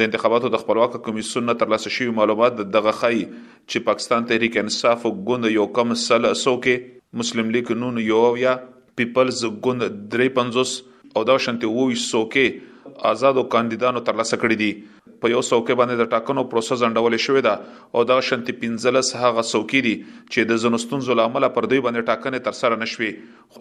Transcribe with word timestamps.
د 0.00 0.02
انتخاباتو 0.08 0.48
د 0.56 0.58
خپلواک 0.64 0.92
کمیسیون 1.10 1.44
نه 1.52 1.60
ترلاسه 1.64 1.88
شوی 1.98 2.12
معلومات 2.22 2.52
دغه 2.78 2.92
خی 3.04 3.14
چې 3.20 3.86
پاکستان 3.92 4.30
تحریک 4.34 4.58
انصاف 4.66 5.06
ګوند 5.10 5.54
یو 5.58 5.68
کم 5.80 5.94
سل 6.06 6.22
اسو 6.32 6.54
کې 6.56 6.74
مسلم 7.20 7.50
لیگ 7.50 7.70
نون 7.72 7.98
یو 8.00 8.24
یا 8.40 8.54
پیپلز 8.96 9.44
ګوند 9.64 9.82
درې 10.12 10.28
پنځوس 10.36 10.70
او 11.16 11.22
دا 11.30 11.36
شانتي 11.46 11.68
وویش 11.72 12.02
څوکې 12.10 13.00
آزادو 13.10 13.42
کاندیدانو 13.54 14.00
ترلاسه 14.06 14.36
کړی 14.44 14.56
دي 14.60 14.68
په 14.76 15.32
یو 15.32 15.40
څوکې 15.48 15.76
باندې 15.80 15.98
د 16.02 16.06
ټاکنو 16.14 16.44
پروسس 16.54 16.84
انډول 16.86 17.16
شوې 17.24 17.42
ده 17.48 17.52
او 18.00 18.04
دا 18.12 18.16
شانتي 18.28 18.54
15 18.62 19.20
هغه 19.24 19.44
څوکې 19.50 19.82
دي 19.88 19.92
چې 20.04 20.48
د 20.52 20.60
زنستون 20.64 21.04
زل 21.08 21.22
عمله 21.26 21.50
پر 21.58 21.68
دوی 21.72 21.82
باندې 21.86 22.10
ټاکنې 22.12 22.44
تر 22.48 22.58
سره 22.60 22.80
نشوي 22.84 23.10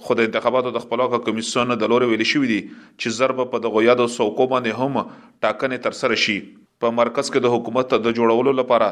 خو 0.06 0.18
د 0.20 0.30
انتخاباتو 0.30 0.74
د 0.78 0.84
خپلواک 0.86 1.26
کمیسیون 1.28 1.76
د 1.84 1.92
لوري 1.96 2.08
ویل 2.14 2.24
شوې 2.32 2.52
دي 2.54 2.60
چې 2.68 3.16
ضرب 3.20 3.42
په 3.54 3.62
دغه 3.68 3.84
یادو 3.90 4.06
څوکو 4.16 4.48
باندې 4.54 4.86
هم 4.86 5.04
ټاکنې 5.10 5.90
تر 5.90 5.98
سره 6.04 6.22
شي 6.28 6.38
په 6.86 6.94
مرکز 7.02 7.34
کې 7.34 7.44
د 7.48 7.54
حکومت 7.58 7.98
د 8.08 8.16
جوړولو 8.22 8.56
لپاره 8.64 8.90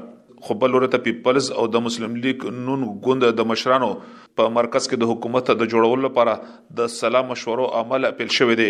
خو 0.47 0.53
بل 0.63 0.73
ورته 0.77 0.97
پیپلز 1.05 1.47
او 1.61 1.63
د 1.75 1.81
مسلم 1.85 2.15
لیگ 2.23 2.43
نون 2.65 2.81
ګوند 3.05 3.23
د 3.37 3.47
مشرانو 3.51 3.87
په 4.39 4.49
مرکز 4.57 4.87
کې 4.89 4.99
د 5.03 5.09
حکومت 5.11 5.47
د 5.61 5.69
جوړولو 5.73 6.01
لپاره 6.05 6.35
د 6.81 6.91
سلام 6.95 7.27
مشورو 7.33 7.65
عمل 7.79 8.05
اپیل 8.09 8.29
شوې 8.39 8.57
دی 8.59 8.67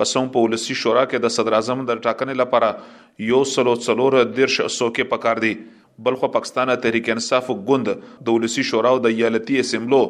قسم 0.00 0.26
په 0.36 0.46
ولسی 0.46 0.76
شورا 0.80 1.04
کې 1.04 1.26
د 1.26 1.32
صدر 1.36 1.56
اعظم 1.58 1.84
د 1.90 2.00
ټاکنې 2.00 2.40
لپاره 2.40 3.28
یو 3.30 3.42
سلو 3.52 3.76
څلور 3.84 4.18
دیرش 4.40 4.56
سوکې 4.62 5.08
پکار 5.14 5.42
دی 5.46 5.54
بلخو 5.98 6.28
پاکستان 6.32 6.68
تحریک 6.82 7.10
انصاف 7.10 7.50
ګوند 7.66 7.88
د 7.88 8.28
ولسی 8.28 8.62
شورا 8.72 8.88
او 8.88 8.98
د 9.06 9.16
ایالتي 9.18 9.58
اسمبلو 9.60 10.00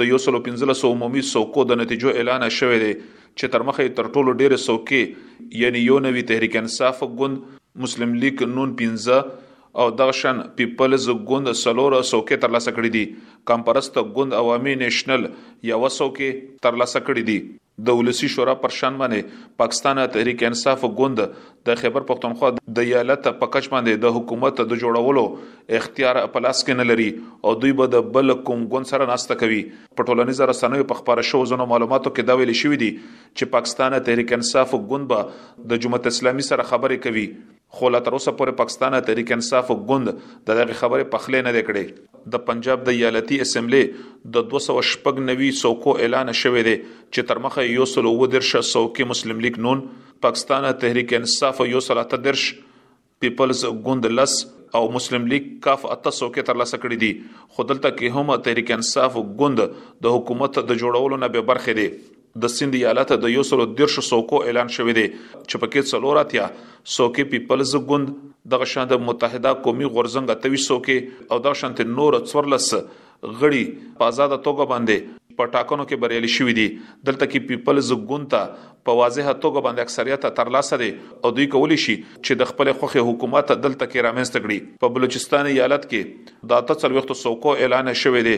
د 0.02 0.06
1500 0.18 0.76
عمومي 0.90 1.22
سوکو 1.30 1.64
د 1.70 1.78
نتیجو 1.80 2.14
اعلان 2.20 2.46
شوه 2.58 2.78
دی 2.84 2.92
چې 2.92 3.54
تر 3.56 3.64
مخه 3.70 3.86
تر 3.98 4.08
ټولو 4.14 4.34
ډیر 4.42 4.54
سوکې 4.62 5.50
یعنی 5.64 5.82
یو 5.86 5.98
نوی 6.04 6.22
تحریک 6.30 6.56
انصاف 6.60 7.02
ګوند 7.08 7.42
مسلم 7.86 8.14
لیگ 8.22 8.44
نون 8.54 8.72
15 8.84 9.20
او 9.82 9.86
دغه 10.00 10.14
شان 10.20 10.40
پیپلز 10.62 11.08
ګوند 11.30 11.52
سلور 11.64 11.98
سوکې 11.98 12.46
تر 12.46 12.54
لاسه 12.56 12.74
کړې 12.78 12.96
دي 12.96 13.44
کمپرست 13.52 14.00
ګوند 14.18 14.38
عوامي 14.40 14.76
نېشنل 14.84 15.28
یا 15.72 15.82
وسوکې 15.84 16.64
تر 16.68 16.80
لاسه 16.84 17.04
کړې 17.08 17.30
دي 17.32 17.38
د 17.86 17.96
ولسی 17.98 18.28
شورا 18.32 18.52
پر 18.64 18.72
شان 18.74 18.96
باندې 18.98 19.46
پاکستان 19.60 19.98
تحریک 20.12 20.42
انصاف 20.48 20.82
ګوند 20.98 21.22
د 21.68 21.80
خیبر 21.80 22.04
پختونخوا 22.10 22.50
د 22.76 22.86
یالت 22.88 23.24
په 23.40 23.48
کچ 23.56 23.68
باندې 23.72 24.02
د 24.04 24.14
حکومت 24.18 24.60
د 24.60 24.70
جوړولو 24.82 25.24
اختیار 25.78 26.20
په 26.36 26.42
لاس 26.46 26.60
کې 26.62 26.78
نه 26.80 26.86
لري 26.92 27.08
او 27.48 27.54
دوی 27.64 27.74
به 27.80 27.92
د 27.96 28.04
بل 28.18 28.34
کوم 28.50 28.62
ګوند 28.76 28.90
سره 28.92 29.08
ناسته 29.12 29.38
کوي 29.42 29.60
په 30.02 30.08
ټولنیز 30.12 30.42
رسنیو 30.52 30.88
په 30.92 31.00
خبره 31.00 31.26
شو 31.30 31.42
زنو 31.54 31.68
معلوماتو 31.74 32.14
کې 32.14 32.30
دا 32.30 32.38
ویل 32.42 32.54
شوې 32.62 32.80
دي 32.84 32.92
چې 33.00 33.54
پاکستان 33.56 33.98
تحریک 34.10 34.36
انصاف 34.38 34.78
ګوند 34.94 35.10
به 35.14 35.28
د 35.74 35.84
جمهوریت 35.86 36.10
اسلامي 36.16 36.48
سره 36.52 36.70
خبرې 36.72 37.02
کوي 37.08 37.26
خو 37.76 37.88
لا 37.92 37.98
تر 38.06 38.14
اوسه 38.16 38.30
پورې 38.40 38.54
پاکستانه 38.58 38.98
تحریک 39.06 39.30
انصاف 39.36 39.70
ګوند 39.86 40.10
د 40.50 40.58
دغه 40.58 40.76
خبره 40.82 41.06
پخلې 41.14 41.40
نه 41.46 41.62
کړې 41.70 42.28
د 42.34 42.42
پنجاب 42.50 42.84
د 42.88 42.94
ایالتي 42.98 43.38
اسمبلی 43.44 43.80
د 44.36 44.44
290 44.52 45.48
سوکو 45.62 45.94
اعلان 46.04 46.30
شوې 46.40 46.62
ده 46.68 46.76
چې 46.84 47.28
تر 47.32 47.40
مخه 47.46 47.66
یو 47.70 47.88
سل 47.94 48.10
و 48.12 48.28
درش 48.36 48.52
سوکي 48.70 49.08
مسلم 49.14 49.42
لیگ 49.46 49.58
نون 49.66 49.82
پاکستانه 50.28 50.72
تحریک 50.86 51.16
انصاف 51.20 51.64
یو 51.72 51.82
سل 51.88 52.02
اته 52.06 52.22
درش 52.30 52.46
پیپلز 53.24 53.64
ګوند 53.88 54.10
لس 54.20 54.38
او 54.78 54.84
مسلم 55.00 55.26
لیگ 55.34 55.50
کاف 55.68 55.86
اته 55.96 56.16
سوکي 56.22 56.46
تر 56.50 56.60
لاسه 56.64 56.82
کړې 56.84 57.04
دي 57.04 57.54
خو 57.56 57.68
دلته 57.72 57.94
کې 58.00 58.20
هم 58.24 58.38
تحریک 58.48 58.72
انصاف 58.80 59.20
ګوند 59.42 59.66
د 60.06 60.18
حکومت 60.18 60.60
د 60.70 60.76
جوړولو 60.84 61.24
نه 61.26 61.36
به 61.36 61.50
برخه 61.54 61.76
دي 61.82 61.88
د 62.42 62.48
سند 62.52 62.74
ایالت 62.74 63.12
د 63.24 63.28
یو 63.32 63.42
سلو 63.48 63.64
دیرش 63.80 63.98
سوکو 64.04 64.38
اعلان 64.46 64.70
شوې 64.76 64.94
دي 64.96 65.02
چې 65.08 65.60
پکې 65.64 65.90
څلور 65.90 66.18
اتیا 66.22 66.46
سوکې 66.94 67.26
پیپلز 67.34 67.74
ګوند 67.90 68.08
د 68.54 68.64
شاند 68.70 68.94
متحده 69.10 69.52
قومي 69.66 69.90
غورزنګ 69.96 70.34
اتوي 70.34 70.60
سوکې 70.64 71.28
او 71.34 71.38
د 71.44 71.54
شانت 71.60 71.82
نور 71.98 72.16
څورلس 72.30 72.66
غړي 72.78 73.92
په 74.00 74.08
آزاد 74.14 74.34
توګه 74.46 74.66
باندې 74.72 75.12
په 75.38 75.52
ټاکنو 75.52 75.86
کې 75.86 76.02
بریالي 76.06 76.32
شوې 76.38 76.56
دي 76.60 76.66
دلته 76.80 77.22
کې 77.22 77.46
پیپلز 77.52 77.92
ګوند 78.10 78.28
ته 78.34 78.50
په 78.88 78.98
واضحه 79.02 79.36
توګه 79.44 79.64
باندې 79.68 79.84
اکثریت 79.86 80.26
ترلاسه 80.40 80.80
دي 80.84 80.90
او 81.22 81.32
دوی 81.38 81.46
کولی 81.54 81.78
شي 81.84 81.96
چې 82.00 82.42
د 82.42 82.50
خپل 82.52 82.72
خوخي 82.82 83.06
حکومت 83.12 83.54
دلته 83.54 83.90
کې 83.94 84.08
رامنځته 84.10 84.44
کړي 84.46 84.76
په 84.84 84.94
بلوچستان 84.98 85.50
ایالت 85.54 85.88
کې 85.88 86.52
د 86.54 86.76
1300 86.76 87.22
سوکو 87.24 87.54
اعلان 87.62 87.92
شوې 88.04 88.26
دي 88.30 88.36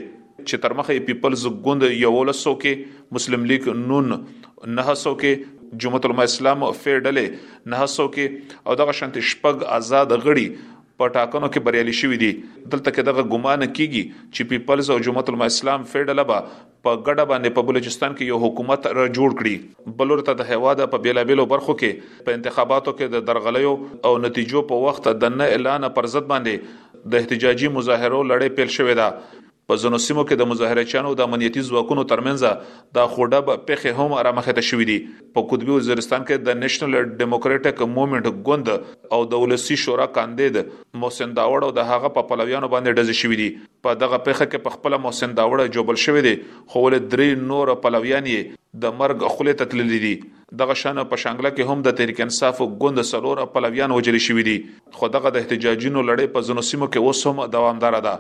چې 0.51 0.63
تر 0.65 0.75
مخه 0.81 1.03
پیپلز 1.11 1.45
ګوند 1.67 1.87
یو 2.01 2.13
لسو 2.31 2.55
کې 2.65 3.17
مسلم 3.19 3.45
لیگ 3.53 3.69
نون 3.83 4.13
نه 4.15 4.95
سو 5.03 5.13
کې 5.21 5.53
جمهوریت 5.83 6.09
العلماء 6.11 6.27
اسلام 6.33 6.65
فیډلې 6.65 7.75
نه 7.75 7.89
سو 7.97 8.07
کې 8.17 8.65
او 8.65 8.81
دغه 8.83 8.97
شنت 9.03 9.21
شپږ 9.31 9.67
آزاد 9.79 10.13
غړي 10.17 10.73
په 11.01 11.13
ټاکنو 11.17 11.49
کې 11.55 11.69
بریالي 11.69 11.95
شوې 12.01 12.19
دي 12.21 12.29
دلته 12.75 12.85
کې 12.85 13.09
دغه 13.09 13.25
ګمان 13.33 13.65
کیږي 13.65 14.05
چې 14.19 14.51
پیپلز 14.53 14.91
او 14.95 14.99
جمهوریت 15.07 15.33
العلماء 15.33 15.49
اسلام 15.53 15.87
فیډل 15.95 16.25
به 16.29 16.45
په 16.51 17.01
ګډه 17.01 17.29
باندې 17.33 17.57
په 17.59 17.69
بلوچستان 17.71 18.13
کې 18.13 18.35
یو 18.35 18.39
حکومت 18.45 18.87
را 19.01 19.07
جوړ 19.07 19.39
کړي 19.41 19.97
بلور 20.01 20.23
ته 20.29 20.37
د 20.43 20.49
هواد 20.53 20.85
په 20.95 21.05
بیلابیلو 21.09 21.47
برخو 21.55 21.77
کې 21.83 22.27
په 22.29 22.39
انتخاباتو 22.39 22.95
کې 23.01 23.17
د 23.17 23.27
درغلیو 23.33 23.75
او 24.11 24.15
نتیجو 24.27 24.63
په 24.71 24.87
وخت 24.87 25.11
د 25.27 25.35
نه 25.41 25.51
اعلان 25.57 25.89
پر 25.99 26.09
ضد 26.15 26.31
باندې 26.35 27.03
د 27.15 27.21
احتجاجي 27.23 27.73
مظاهرو 27.81 28.23
لړۍ 28.31 28.57
پیل 28.61 28.73
شوې 28.77 29.03
ده 29.03 29.46
په 29.71 29.79
ځینو 29.83 29.99
سیمو 30.03 30.23
کې 30.27 30.39
د 30.41 30.47
مظاهرچیانو 30.49 31.13
د 31.21 31.29
امنیتي 31.29 31.63
ځواکونو 31.69 32.03
ترمنځ 32.11 32.51
د 32.99 33.09
خوډه 33.15 33.39
په 33.47 33.63
پخې 33.71 33.97
هم 34.03 34.13
آرامخته 34.21 34.63
شوې 34.67 34.85
دي 34.91 34.99
په 35.39 35.43
قطبی 35.53 35.73
وزیرستان 35.77 36.27
کې 36.29 36.45
د 36.49 36.61
نېشنل 36.61 36.95
ډیموکراټک 37.23 37.83
موومېنټ 37.95 38.51
ګوند 38.51 39.17
او 39.17 39.21
د 39.33 39.43
ولسی 39.47 39.79
شورا 39.87 40.07
کاندید 40.19 40.61
محسن 41.07 41.35
داوړ 41.41 41.69
او 41.71 41.73
د 41.81 41.91
هغه 41.91 42.13
په 42.19 42.25
پلویانو 42.31 42.71
باندې 42.77 43.03
ډز 43.03 43.21
شوې 43.23 43.41
دي 43.41 43.49
په 43.89 43.97
دغه 44.05 44.23
پخې 44.29 44.53
کې 44.55 44.67
په 44.69 44.77
خپل 44.77 44.99
محسن 45.09 45.35
داوړ 45.41 45.75
جوبل 45.79 46.01
شوې 46.05 46.25
دي 46.29 46.35
خو 46.75 46.85
ول 46.87 46.99
درې 47.01 47.51
نور 47.51 47.75
پلویان 47.89 48.31
یې 48.35 48.87
د 48.87 48.97
مرګ 49.03 49.35
خولې 49.37 49.63
تتللې 49.65 50.07
دي 50.07 50.63
دغه 50.65 50.79
شانه 50.85 51.09
په 51.11 51.23
شانګله 51.25 51.53
کې 51.57 51.69
هم 51.73 51.85
د 51.89 51.99
تحریک 52.03 52.25
انصاف 52.29 52.65
ګوند 52.85 53.07
سلور 53.13 53.45
پلویان 53.59 53.99
وجل 53.99 54.23
شوې 54.29 54.49
دي 54.53 54.57
خو 55.01 55.13
دغه 55.21 55.35
د 55.39 55.45
احتجاجینو 55.45 56.07
لړۍ 56.11 56.35
په 56.39 56.49
ځنو 56.51 56.69
سیمو 56.73 56.93
کې 56.95 57.05
اوس 57.05 57.29
هم 57.33 57.53
دوامدار 57.59 58.03
ده 58.11 58.17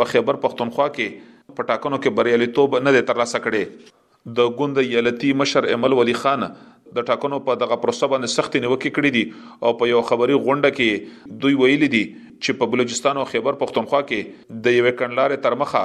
په 0.00 0.12
خیبر 0.14 0.40
پښتونخوا 0.46 0.88
کې 0.96 1.54
په 1.58 1.68
ټاکنو 1.70 2.00
کې 2.00 2.18
بریالیتوب 2.20 2.74
نه 2.88 2.96
دی 2.98 3.04
ترلاسه 3.12 3.42
کړي 3.46 3.94
د 4.40 4.52
ګوند 4.60 4.82
یالتی 4.88 5.32
مشر 5.42 5.70
امل 5.76 5.96
ولی 6.00 6.16
خان 6.24 6.46
د 6.48 7.04
ټاکنو 7.12 7.38
په 7.46 7.60
دغه 7.62 7.76
پروسه 7.84 8.10
باندې 8.12 8.34
سخت 8.40 8.56
نیوکه 8.62 8.90
کړې 8.96 9.16
دي 9.16 9.24
او 9.66 9.72
په 9.82 9.90
یو 9.92 10.02
خبري 10.10 10.40
غونډه 10.42 10.76
کې 10.78 11.38
دوی 11.44 11.58
ویلي 11.62 11.88
دي 11.94 12.02
چې 12.46 12.56
په 12.62 12.66
بلوچستان 12.72 13.20
او 13.20 13.24
خیبر 13.34 13.58
پښتونخوا 13.62 14.00
کې 14.10 14.56
د 14.66 14.76
یو 14.78 14.90
کڼلارې 15.00 15.38
تر 15.46 15.56
مخه 15.62 15.82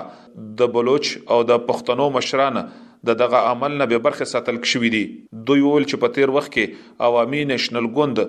د 0.62 0.68
بلوچ 0.78 1.12
او 1.36 1.40
د 1.52 1.62
پښتنو 1.70 2.10
مشران 2.18 2.60
د 3.12 3.18
دغه 3.24 3.42
عمل 3.54 3.78
نه 3.84 3.88
به 3.94 4.04
برخه 4.08 4.30
ساتل 4.34 4.60
کشوي 4.66 4.92
دي 4.98 5.04
دوی 5.50 5.64
ول 5.68 5.88
چې 5.92 6.04
په 6.06 6.18
تیر 6.18 6.36
وخت 6.38 6.54
کې 6.58 7.06
عوامي 7.10 7.44
نېشنل 7.54 7.90
ګوند 8.00 8.24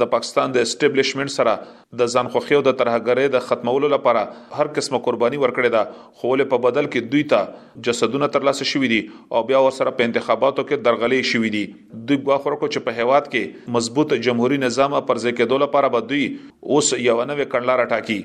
د 0.00 0.08
پاکستان 0.14 0.54
د 0.54 0.64
اسټابلیشمنت 0.66 1.32
سره 1.34 1.54
د 2.00 2.08
ځانخوخیو 2.14 2.60
د 2.68 2.74
ترهګرۍ 2.80 3.32
د 3.34 3.44
ختمولو 3.48 3.90
لپاره 3.94 4.22
هر 4.60 4.70
قسمه 4.78 5.00
قرباني 5.08 5.40
ورکړې 5.42 5.74
ده 5.76 6.22
خو 6.22 6.32
له 6.42 6.48
په 6.52 6.62
بدل 6.68 6.88
کې 6.94 7.12
دوی 7.14 7.24
ته 7.32 7.84
جسدونه 7.88 8.30
ترلاسه 8.36 8.68
شوې 8.72 8.90
دي 8.92 9.00
او 9.38 9.44
بیا 9.50 9.60
ورسره 9.66 9.94
په 10.00 10.10
انتخاباتو 10.10 10.64
کې 10.70 10.88
درغلي 10.88 11.20
شوې 11.32 11.52
دي 11.56 11.64
دوی 12.10 12.20
غواخور 12.30 12.58
کو 12.62 12.70
چې 12.74 12.88
په 12.88 12.98
هیواد 13.02 13.30
کې 13.34 13.76
مضبوط 13.78 14.14
جمهوریت 14.28 14.64
نظام 14.66 14.96
پرځې 14.96 15.38
کېدو 15.40 15.62
لپاره 15.66 15.92
به 15.96 16.08
دوی 16.12 16.24
اوس 16.26 16.92
یو 17.08 17.18
نوې 17.22 17.52
کڼلار 17.54 17.84
ټاکي 17.94 18.20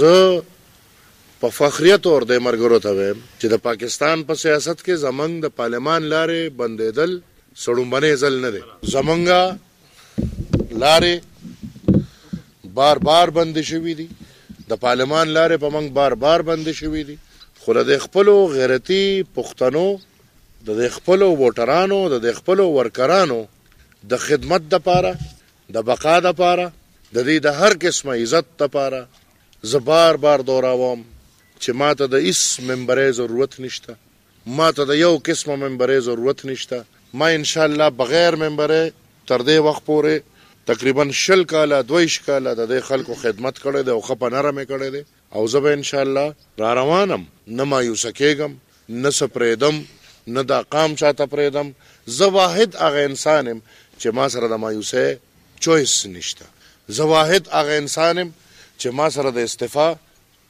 زه 0.00 1.40
په 1.40 1.56
فخریت 1.60 2.10
اور 2.14 2.28
د 2.34 2.42
مرګرو 2.48 2.82
ته 2.88 2.96
وایم 3.00 3.18
چې 3.22 3.56
د 3.56 3.64
پاکستان 3.68 4.26
په 4.32 4.42
سیاست 4.46 4.76
کې 4.86 5.06
زمنګ 5.06 5.46
د 5.46 5.58
پارلمان 5.62 6.08
لارې 6.16 6.58
بندېدل 6.64 7.18
سړومبنه 7.66 8.18
ځل 8.24 8.34
نه 8.44 8.50
ده 8.56 8.64
زمنګا 8.96 9.40
لارې 10.82 11.14
بار 12.78 12.96
بار 13.08 13.28
بند 13.36 13.56
شوې 13.70 13.94
دي 14.00 14.06
د 14.70 14.82
پارلمان 14.84 15.26
لارې 15.36 15.56
په 15.64 15.68
منګ 15.74 15.88
بار 15.98 16.12
بار 16.24 16.40
بند 16.48 16.66
شوې 16.80 17.02
دي 17.10 17.16
خو 17.64 17.72
د 17.90 17.92
خپلو 18.04 18.34
غیرتی 18.56 19.04
پښتنو 19.36 19.86
د 20.68 20.80
خپلو 20.96 21.28
ووټرانو 21.40 21.98
د 22.24 22.28
خپلو 22.38 22.64
ورکرانو 22.78 23.40
د 24.12 24.22
خدمت 24.26 24.62
د 24.74 24.84
پاره 24.88 25.12
د 25.76 25.86
بقا 25.90 26.16
د 26.26 26.36
پاره 26.40 26.66
د 27.14 27.16
دې 27.26 27.36
د 27.44 27.46
هر 27.60 27.72
قسمه 27.84 28.12
عزت 28.22 28.46
د 28.62 28.72
پاره 28.76 29.02
زبار 29.72 30.12
بار 30.24 30.40
دوراوم 30.50 31.00
چې 31.62 31.70
ماته 31.82 32.06
د 32.14 32.26
اس 32.30 32.40
ممبرې 32.70 33.08
ضرورت 33.20 33.54
نشته 33.66 33.92
ماته 34.60 34.84
د 34.90 35.00
یو 35.04 35.12
قسمه 35.28 35.54
ممبرې 35.64 35.98
ضرورت 36.08 36.40
نشته 36.50 36.84
ما 37.20 37.26
ان 37.38 37.44
شاء 37.52 37.66
الله 37.70 37.88
بغیر 38.02 38.36
ممبرې 38.44 39.04
تر 39.32 39.40
دې 39.48 39.58
وخت 39.68 39.82
پورې 39.90 40.14
تقریبا 40.66 41.10
شل 41.12 41.44
کاله 41.52 41.78
دویش 41.82 42.20
کاله 42.26 42.52
د 42.66 42.72
خلکو 42.88 43.14
خدمت 43.22 43.56
کړي 43.64 43.82
دی 43.86 43.90
او 43.96 44.00
خپه 44.06 44.28
نرمه 44.34 44.64
کړي 44.70 44.88
دی 44.94 45.02
او 45.34 45.46
زه 45.52 45.60
به 45.60 45.72
ان 45.78 45.82
شاء 45.82 46.00
الله 46.02 46.34
را 46.58 46.72
روانم 46.74 47.26
نه 47.46 47.64
مایوس 47.72 48.06
کېږم 48.06 48.52
نه 49.02 49.10
سپریدم 49.10 49.76
نه 50.26 50.42
دا 50.42 50.62
قام 50.62 50.94
چاته 50.94 51.26
پریدم 51.26 51.74
زه 52.06 52.26
واحد 52.38 52.74
هغه 52.74 53.00
انسانم 53.08 53.62
چې 54.00 54.06
ما 54.14 54.28
سره 54.28 54.48
د 54.48 54.52
مایوسه 54.64 55.18
چويس 55.60 56.06
نشته 56.06 56.44
زه 56.88 57.04
واحد 57.14 57.48
هغه 57.52 57.72
انسانم 57.82 58.34
چې 58.80 58.86
ما 58.86 59.10
سره 59.10 59.30
د 59.30 59.38
استفا 59.38 59.96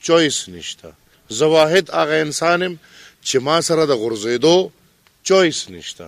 چويس 0.03 0.49
نشته 0.49 0.93
زه 1.29 1.47
واحد 1.57 1.91
هغه 1.91 2.15
انسانم 2.25 2.79
چې 3.25 3.37
ما 3.37 3.61
سره 3.61 3.87
د 3.87 3.93
غرزېدو 4.05 4.71
چويس 5.25 5.71
نشته 5.71 6.07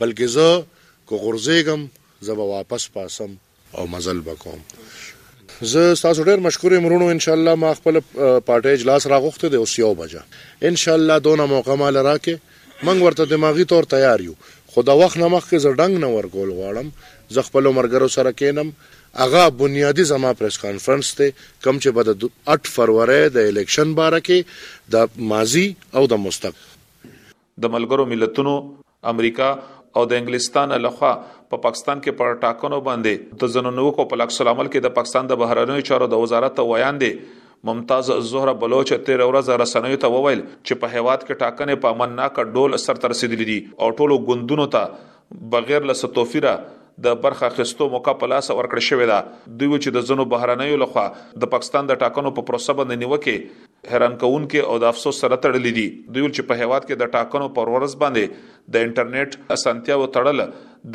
بلکې 0.00 0.22
زه 0.24 0.64
کو 1.06 1.16
غرزېګم 1.24 1.80
زه 2.20 2.34
به 2.34 2.42
واپس 2.42 2.88
پاسم 2.94 3.36
او 3.72 3.86
مزل 3.86 4.18
وکوم 4.26 4.58
زه 5.62 5.94
تاسو 6.02 6.24
ډیر 6.24 6.38
مشکور 6.48 6.72
یم 6.72 6.84
ورونو 6.84 7.08
ان 7.10 7.18
شاء 7.24 7.34
الله 7.34 7.54
ما 7.62 7.72
خپل 7.78 8.00
پارټي 8.46 8.68
اجلاس 8.72 9.06
راغوخته 9.12 9.48
دی 9.54 9.62
اوس 9.62 9.78
یو 9.78 9.94
بجه 10.02 10.22
ان 10.70 10.76
شاء 10.82 10.94
الله 10.94 11.18
دونه 11.26 11.46
موقع 11.52 11.74
مال 11.82 11.96
راکې 12.08 12.36
منګ 12.82 13.02
ورته 13.06 13.24
دماغي 13.32 13.64
تور 13.72 13.82
تیار 13.94 14.20
یو 14.26 14.32
خو 14.74 14.82
دا 14.90 14.96
وخت 15.00 15.16
نه 15.22 15.28
مخکې 15.36 15.58
زړنګ 15.64 16.04
نه 16.04 16.06
ورګول 16.06 16.50
غواړم 16.52 16.88
زه 17.36 17.42
خپل 17.48 17.70
مرګرو 17.80 18.06
سره 18.16 18.32
کینم 18.42 18.72
اغه 19.26 19.48
بنیادی 19.62 20.04
زما 20.10 20.32
پریس 20.42 20.58
کانفرنس 20.64 21.14
ته 21.20 21.30
کم 21.66 21.80
چې 21.80 21.86
بد 21.86 22.30
8 22.56 22.60
فروری 22.74 23.18
د 23.38 23.48
الیکشن 23.52 23.94
باره 24.00 24.20
کې 24.28 24.94
د 24.96 25.26
ماضی 25.32 25.66
او 26.00 26.04
د 26.14 26.22
مستقبل 26.28 27.18
د 27.66 27.72
ملګرو 27.78 28.10
ملتونو 28.14 28.54
امریکا 29.14 29.50
او 29.96 30.04
د 30.12 30.20
انګلستان 30.20 30.72
لخوا 30.84 31.10
په 31.18 31.56
پا 31.56 31.60
پاکستان 31.66 32.00
کې 32.00 32.20
پر 32.22 32.34
ټاکنو 32.46 32.80
باندې 32.88 33.38
د 33.42 33.52
زنانوکو 33.56 34.06
په 34.12 34.20
لکس 34.22 34.40
العمل 34.44 34.70
کې 34.72 34.86
د 34.88 34.96
پاکستان 35.00 35.30
د 35.32 35.40
بهرنیو 35.42 35.84
چارو 35.90 36.08
د 36.14 36.22
وزارت 36.24 36.60
ویان 36.70 37.00
دی 37.02 37.10
ممتاز 37.70 38.10
زهره 38.32 38.54
بلوچ 38.64 38.90
تیر 39.06 39.22
ورځ 39.28 39.60
رسنیو 39.62 40.00
ته 40.02 40.10
وویل 40.16 40.42
چې 40.48 40.82
په 40.82 40.92
هیواد 40.96 41.22
کې 41.22 41.44
ټاکنې 41.44 41.82
په 41.86 42.00
منناک 42.02 42.44
ډول 42.58 42.78
سر 42.86 43.02
تر 43.04 43.14
رسیدلې 43.14 43.46
دي 43.52 43.78
او 43.86 43.90
ټولو 44.00 44.18
ګوندونو 44.30 44.66
ته 44.76 45.48
بغیر 45.54 45.88
له 45.92 45.98
ستوفیره 46.02 46.52
د 47.06 47.18
برخه 47.24 47.48
خستو 47.56 47.86
موقع 47.94 48.12
په 48.20 48.30
لاس 48.34 48.50
ورکړ 48.52 48.86
شوې 48.90 49.10
ده 49.10 49.58
دوی 49.62 49.78
چې 49.78 49.96
د 49.96 50.06
زنو 50.10 50.28
بهرنیو 50.36 50.78
لخوا 50.84 51.06
د 51.44 51.52
پاکستان 51.56 51.90
د 51.90 52.00
ټاکنو 52.04 52.32
په 52.38 52.46
پروسه 52.50 52.78
باندې 52.80 53.04
نیوکه 53.04 53.66
حیران 53.92 54.16
کون 54.20 54.46
کې 54.52 54.64
او 54.72 54.76
د 54.84 54.88
افسوس 54.92 55.18
سره 55.24 55.36
تړلې 55.42 55.76
دي 55.78 55.84
دوی 56.14 56.30
چې 56.30 56.46
په 56.48 56.60
هیواد 56.62 56.86
کې 56.86 57.02
د 57.02 57.12
ټاکنو 57.16 57.48
پر 57.58 57.70
ورځ 57.74 58.00
باندې 58.00 58.64
د 58.76 58.86
انټرنیټ 58.86 59.54
اسانتیا 59.56 59.98
و 60.04 60.08
تړل 60.16 60.42